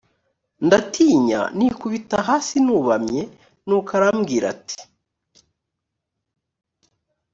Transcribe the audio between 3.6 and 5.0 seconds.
nuko arambwira ati